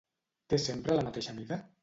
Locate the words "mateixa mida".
1.11-1.61